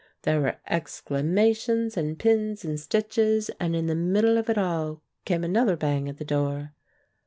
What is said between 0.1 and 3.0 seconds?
There were exclamations, and pins, and